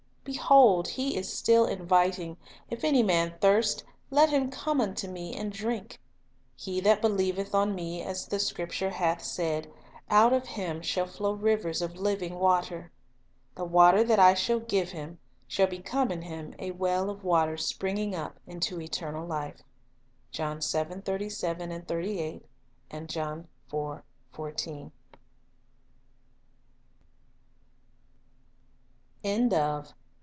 [0.23, 2.37] Behold, He is still inviting:
[2.69, 5.97] "If any man thirst, let him come unto Me, and drink.
[6.55, 9.73] He that believeth on Me, as the Scripture hath said,"
[10.11, 12.91] out of him "shall flow rivers of living water."
[13.55, 15.17] "The water that I shall give him
[15.47, 19.63] shall become in him a well of water springing up unto eternal life.""
[20.37, 20.89] 1 Rev.
[21.01, 21.17] 1: 17, R.
[21.17, 21.99] V.; 21: 6, R.
[21.99, 22.41] V.
[23.07, 23.07] John 7: 57.
[23.09, 24.91] 38; 4: 14,
[29.51, 29.85] R.